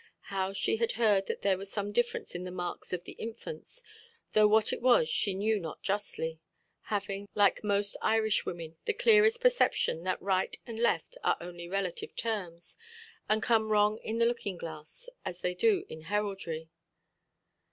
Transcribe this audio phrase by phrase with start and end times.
[0.33, 3.83] How she had heard that there was some difference in the marks of the infants,
[4.31, 6.39] though what it was she knew not justly;
[6.85, 12.77] having, like most Irishwomen, the clearest perception that right and left are only relative terms,
[13.29, 16.71] and come wrong in the looking–glass, as they do in heraldry.